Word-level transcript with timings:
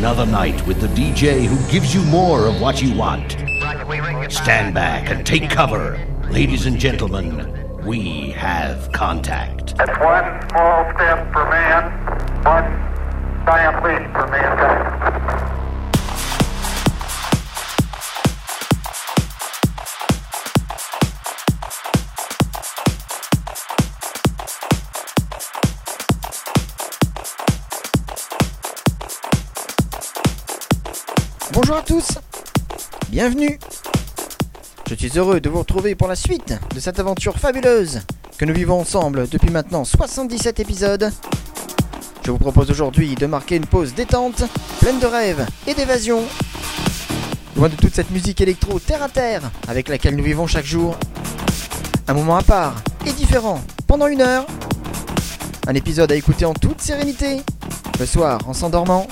another 0.00 0.24
night 0.24 0.66
with 0.66 0.80
the 0.80 0.86
DJ 0.86 1.44
who 1.44 1.70
gives 1.70 1.94
you 1.94 2.02
more 2.04 2.46
of 2.46 2.58
what 2.58 2.80
you 2.80 2.96
want. 2.96 3.32
Stand 4.32 4.72
back 4.72 5.10
and 5.10 5.26
take 5.26 5.50
cover. 5.50 6.00
Ladies 6.30 6.64
and 6.64 6.78
gentlemen, 6.78 7.52
we 7.84 8.30
have 8.30 8.90
contact. 8.92 9.74
One 9.76 10.48
small 10.48 10.90
step 10.94 11.30
for 11.34 11.44
man, 11.50 11.92
one 12.46 13.44
giant 13.44 13.84
leap 13.84 14.10
for 14.14 14.26
mankind. 14.28 15.59
Bonjour 31.62 31.76
à 31.76 31.82
tous, 31.82 32.08
bienvenue. 33.10 33.58
Je 34.88 34.94
suis 34.94 35.18
heureux 35.18 35.42
de 35.42 35.50
vous 35.50 35.58
retrouver 35.58 35.94
pour 35.94 36.08
la 36.08 36.16
suite 36.16 36.58
de 36.74 36.80
cette 36.80 36.98
aventure 36.98 37.36
fabuleuse 37.36 38.00
que 38.38 38.46
nous 38.46 38.54
vivons 38.54 38.80
ensemble 38.80 39.28
depuis 39.28 39.50
maintenant 39.50 39.84
77 39.84 40.58
épisodes. 40.58 41.12
Je 42.24 42.30
vous 42.30 42.38
propose 42.38 42.70
aujourd'hui 42.70 43.14
de 43.14 43.26
marquer 43.26 43.56
une 43.56 43.66
pause 43.66 43.92
détente, 43.92 44.44
pleine 44.80 45.00
de 45.00 45.06
rêves 45.06 45.46
et 45.66 45.74
d'évasion. 45.74 46.22
Loin 47.54 47.68
de 47.68 47.76
toute 47.76 47.94
cette 47.94 48.10
musique 48.10 48.40
électro 48.40 48.78
terre 48.78 49.02
à 49.02 49.10
terre 49.10 49.50
avec 49.68 49.90
laquelle 49.90 50.16
nous 50.16 50.24
vivons 50.24 50.46
chaque 50.46 50.64
jour. 50.64 50.96
Un 52.08 52.14
moment 52.14 52.36
à 52.36 52.42
part 52.42 52.76
et 53.04 53.12
différent 53.12 53.60
pendant 53.86 54.06
une 54.06 54.22
heure. 54.22 54.46
Un 55.66 55.74
épisode 55.74 56.10
à 56.10 56.16
écouter 56.16 56.46
en 56.46 56.54
toute 56.54 56.80
sérénité. 56.80 57.42
Le 57.98 58.06
soir 58.06 58.40
en 58.48 58.54
s'endormant. 58.54 59.06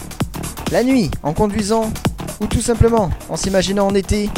La 0.72 0.82
nuit 0.82 1.10
en 1.22 1.34
conduisant 1.34 1.92
ou 2.40 2.46
tout 2.46 2.60
simplement 2.60 3.10
en 3.28 3.36
s'imaginant 3.36 3.86
en 3.88 3.94
été, 3.94 4.30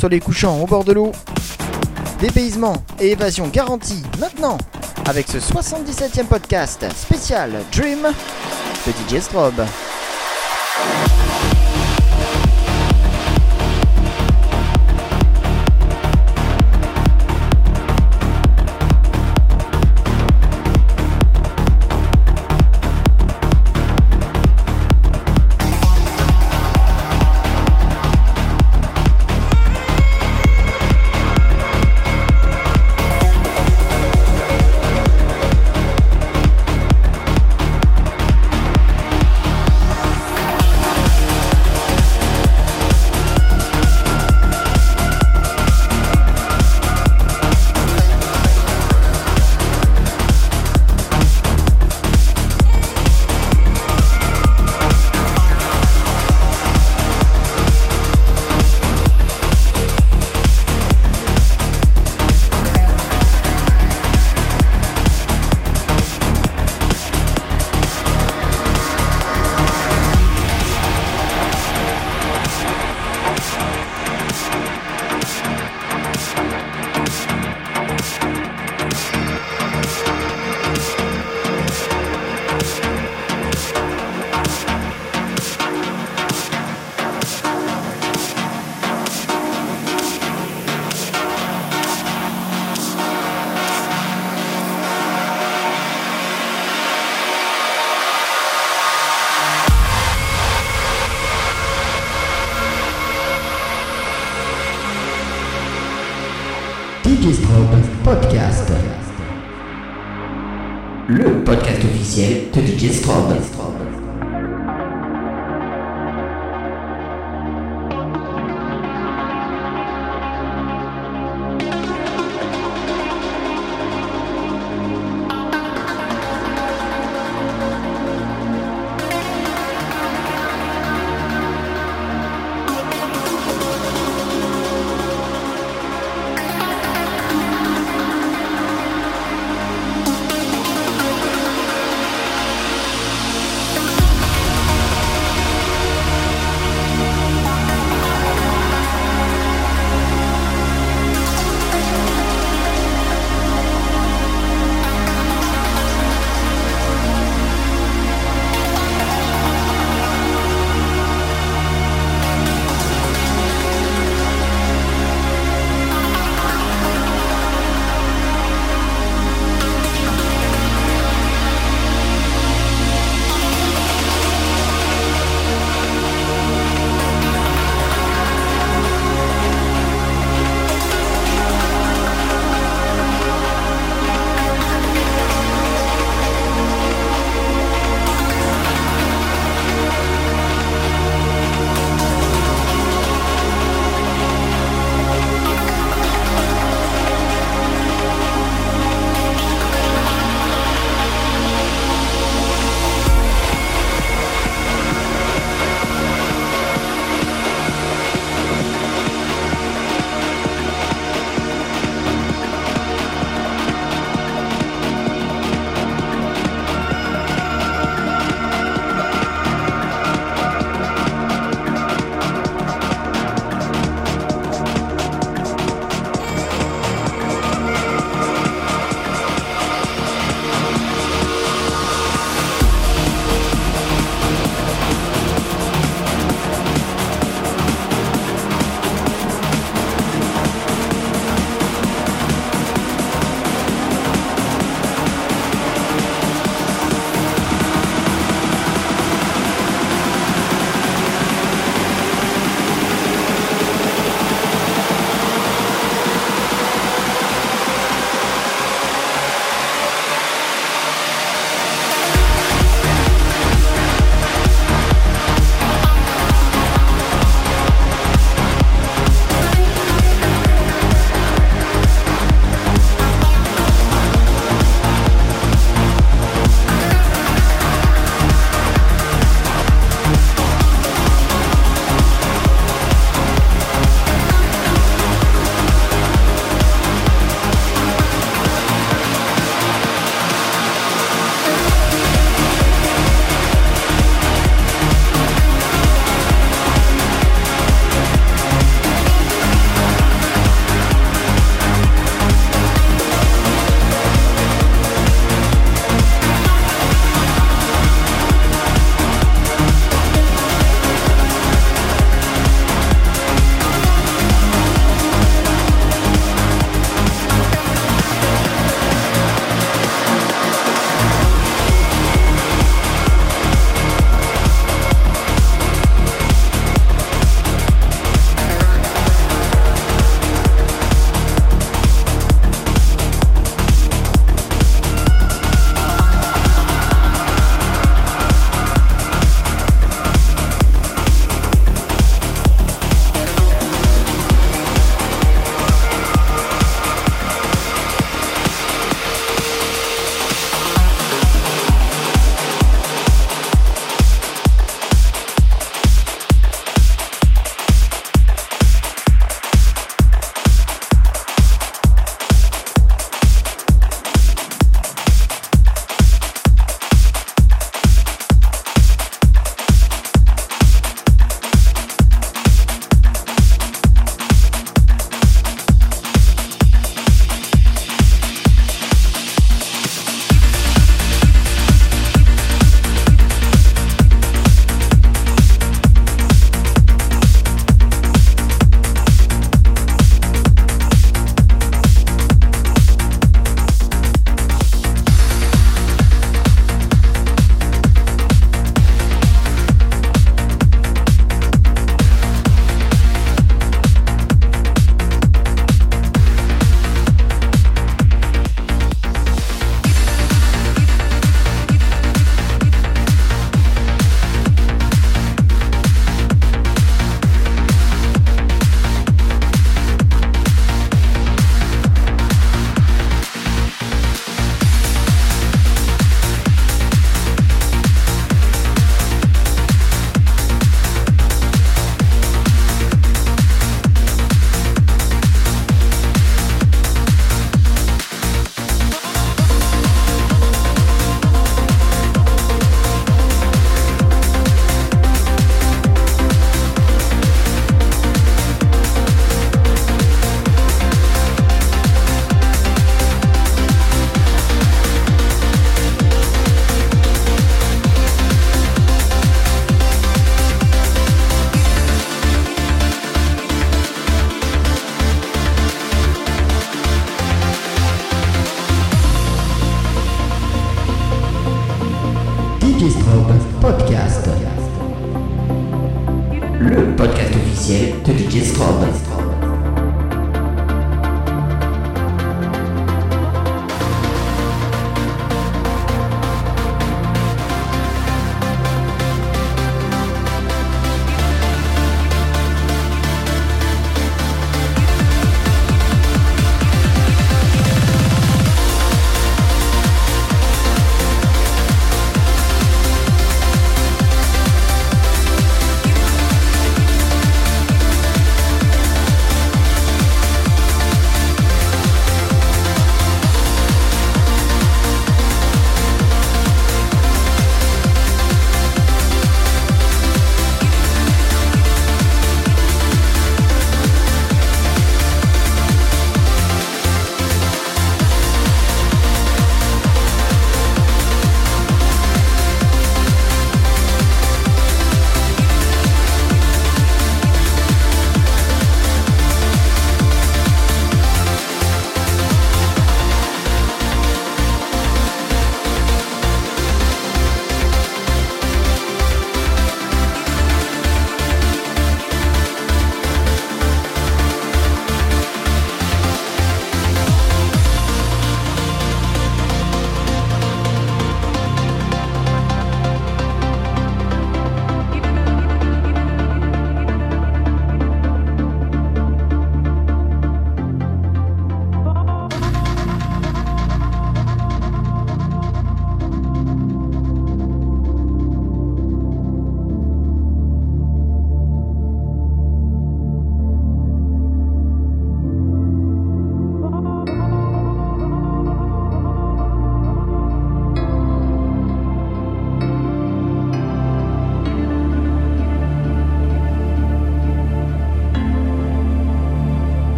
soleil 0.00 0.20
couchant 0.20 0.60
au 0.60 0.66
bord 0.66 0.84
de 0.84 0.92
l'eau. 0.92 1.12
Dépaysement 2.20 2.76
et 3.00 3.12
évasion 3.12 3.48
garantie 3.48 4.02
maintenant 4.18 4.58
avec 5.06 5.28
ce 5.28 5.38
77e 5.38 6.26
podcast 6.26 6.86
spécial 6.94 7.52
Dream 7.72 8.08
de 8.86 9.16
DJ 9.16 9.20
Strobe. 9.20 9.64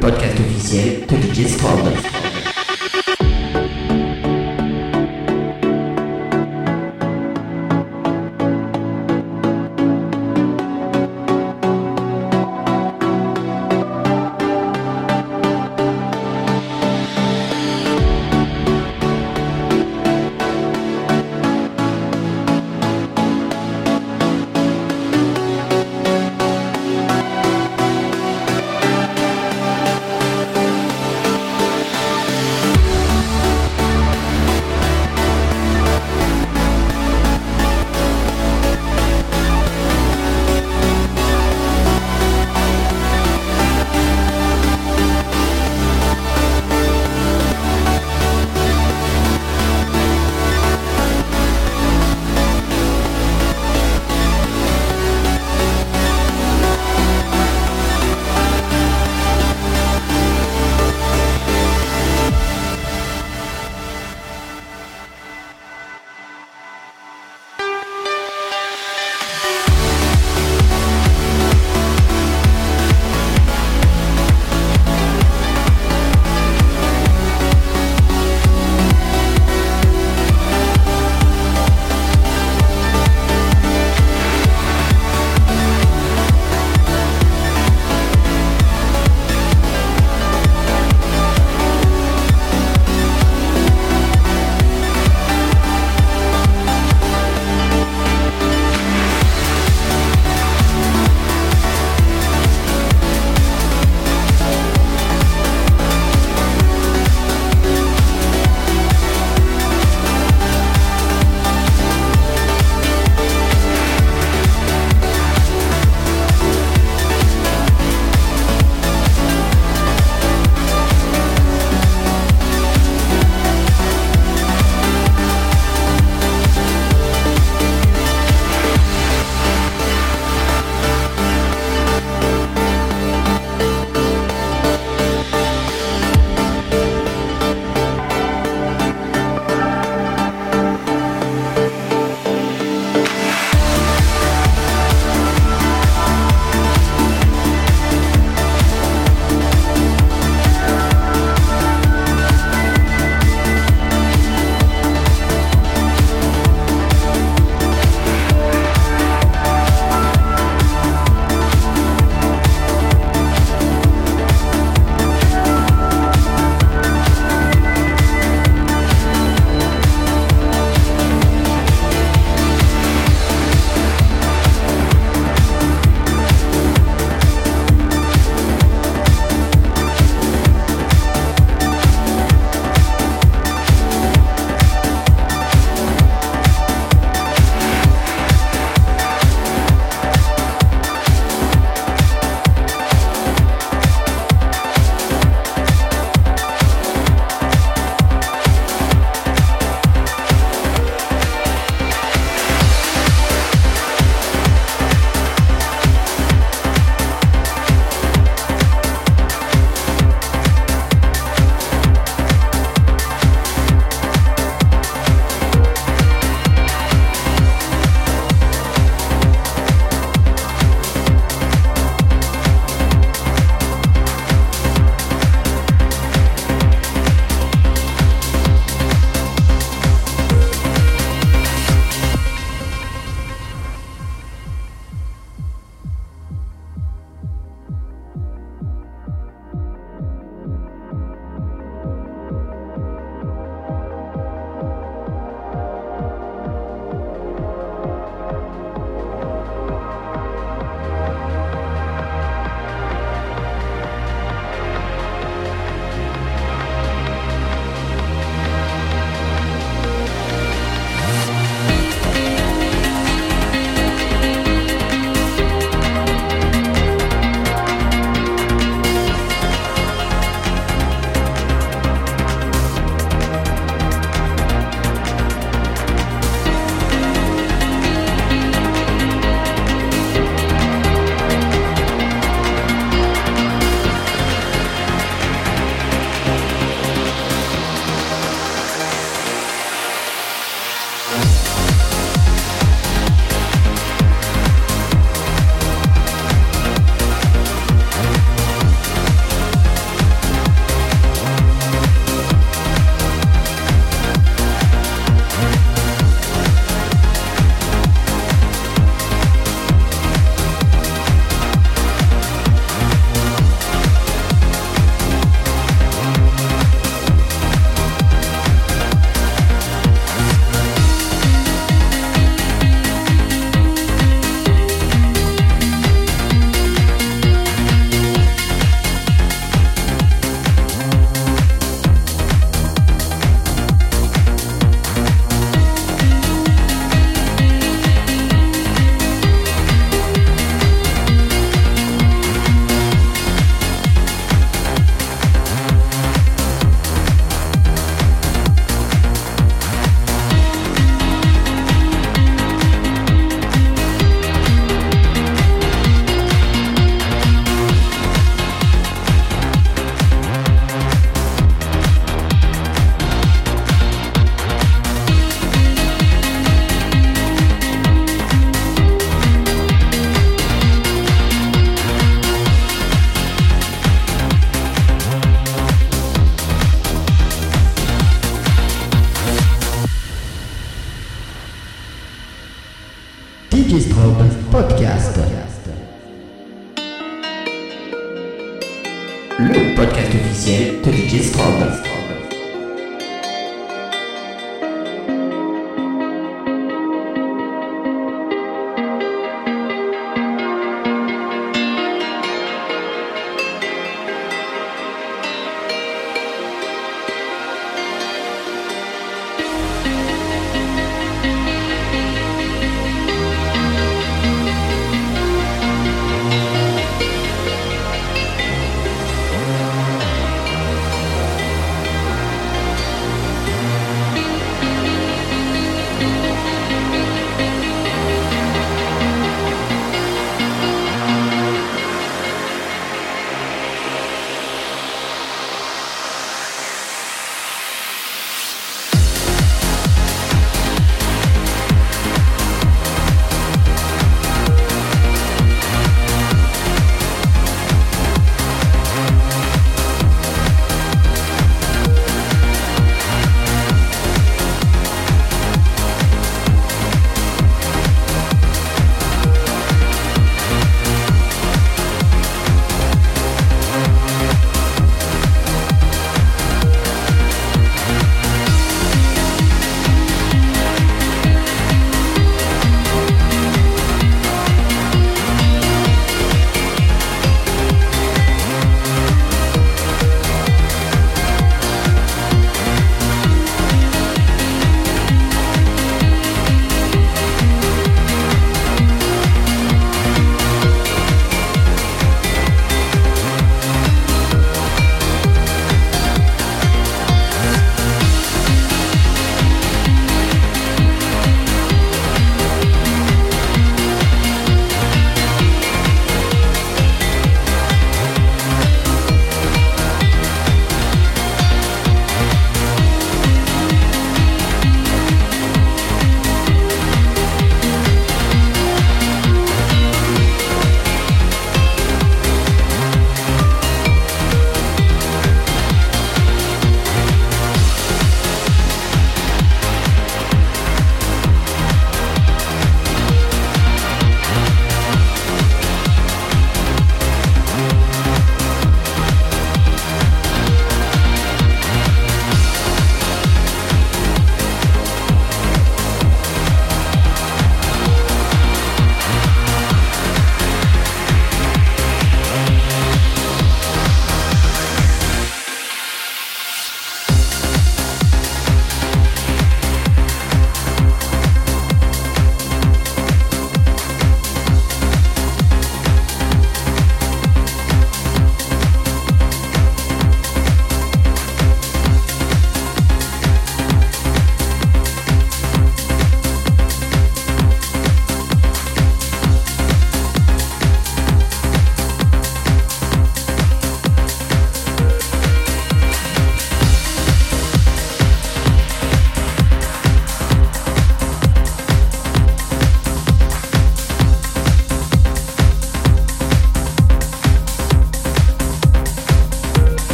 Podcast 0.00 0.38
officiel 0.40 0.97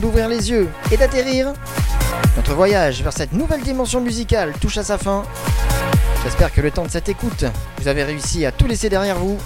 D'ouvrir 0.00 0.26
les 0.26 0.50
yeux 0.50 0.70
et 0.90 0.96
d'atterrir. 0.96 1.52
Notre 2.36 2.54
voyage 2.54 3.02
vers 3.02 3.12
cette 3.12 3.32
nouvelle 3.32 3.60
dimension 3.60 4.00
musicale 4.00 4.54
touche 4.58 4.78
à 4.78 4.82
sa 4.82 4.96
fin. 4.96 5.22
J'espère 6.24 6.50
que 6.50 6.62
le 6.62 6.70
temps 6.70 6.84
de 6.84 6.90
cette 6.90 7.10
écoute, 7.10 7.44
vous 7.78 7.88
avez 7.88 8.02
réussi 8.02 8.46
à 8.46 8.52
tout 8.52 8.66
laisser 8.66 8.88
derrière 8.88 9.18
vous. 9.18 9.36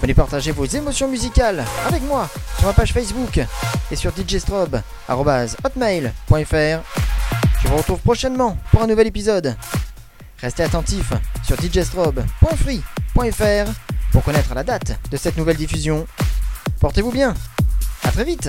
Venez 0.00 0.14
partager 0.14 0.52
vos 0.52 0.64
émotions 0.64 1.08
musicales 1.08 1.64
avec 1.86 2.04
moi 2.04 2.28
sur 2.56 2.68
ma 2.68 2.72
page 2.72 2.92
Facebook 2.92 3.40
et 3.90 3.96
sur 3.96 4.12
djstrobe.hotmail.fr. 4.16 6.80
Je 7.62 7.68
vous 7.68 7.76
retrouve 7.76 7.98
prochainement 7.98 8.56
pour 8.70 8.82
un 8.82 8.86
nouvel 8.86 9.08
épisode. 9.08 9.56
Restez 10.40 10.62
attentifs 10.62 11.12
sur 11.44 11.60
djstrobe.free.fr 11.60 13.72
pour 14.12 14.22
connaître 14.22 14.54
la 14.54 14.62
date 14.62 15.00
de 15.10 15.16
cette 15.16 15.36
nouvelle 15.36 15.56
diffusion. 15.56 16.06
Portez-vous 16.80 17.10
bien. 17.10 17.34
À 18.04 18.12
très 18.12 18.24
vite 18.24 18.48